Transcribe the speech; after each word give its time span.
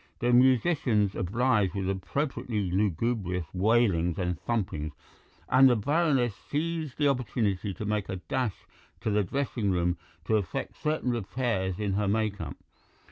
The 0.17 0.33
musicians 0.33 1.13
obliged 1.13 1.75
with 1.75 1.87
appropriately 1.87 2.71
lugubrious 2.71 3.45
wailings 3.53 4.17
and 4.17 4.39
thumpings, 4.47 4.93
and 5.47 5.69
the 5.69 5.75
Baroness 5.75 6.33
seized 6.35 6.97
the 6.97 7.07
opportunity 7.07 7.71
to 7.75 7.85
make 7.85 8.09
a 8.09 8.15
dash 8.15 8.65
to 9.01 9.11
the 9.11 9.23
dressing 9.23 9.69
room 9.69 9.99
to 10.25 10.37
effect 10.37 10.75
certain 10.81 11.11
repairs 11.11 11.77
in 11.79 11.93
her 11.93 12.07
make 12.07 12.41
up. 12.41 12.57